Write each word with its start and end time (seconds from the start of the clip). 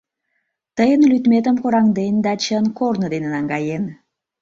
Тыйын 0.77 1.01
лӱдметым 1.09 1.55
кораҥден 1.61 2.13
да 2.25 2.31
чын 2.43 2.65
корно 2.77 3.05
дене 3.13 3.27
наҥгаен. 3.35 3.83